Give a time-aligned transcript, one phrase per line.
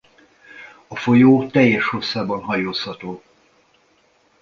[0.87, 3.21] A folyó teljes hosszában hajózható.